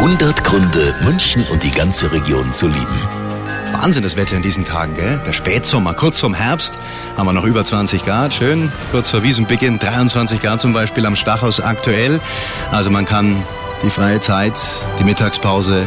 [0.00, 3.08] 100 Gründe, München und die ganze Region zu lieben.
[3.72, 5.20] Wahnsinn das Wetter in diesen Tagen, gell?
[5.26, 6.78] Der Spätsommer, kurz vorm Herbst
[7.18, 8.72] haben wir noch über 20 Grad, schön.
[8.92, 12.18] Kurz vor Wiesenbeginn 23 Grad zum Beispiel am Stachhaus aktuell.
[12.70, 13.42] Also man kann
[13.82, 14.58] die freie Zeit,
[14.98, 15.86] die Mittagspause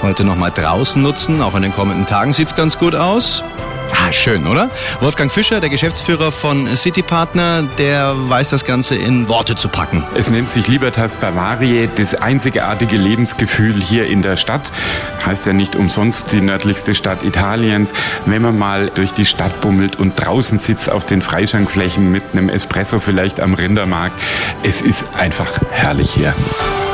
[0.00, 1.42] heute noch mal draußen nutzen.
[1.42, 3.44] Auch in den kommenden Tagen sieht's ganz gut aus.
[3.92, 4.70] Ah, schön, oder?
[5.00, 10.02] Wolfgang Fischer, der Geschäftsführer von City Partner, der weiß das Ganze in Worte zu packen.
[10.16, 14.72] Es nennt sich Libertas Bavaria, das einzigartige Lebensgefühl hier in der Stadt.
[15.24, 17.92] Heißt ja nicht umsonst die nördlichste Stadt Italiens.
[18.26, 22.48] Wenn man mal durch die Stadt bummelt und draußen sitzt auf den Freischankflächen mit einem
[22.48, 24.18] Espresso vielleicht am Rindermarkt,
[24.62, 26.34] es ist einfach herrlich hier.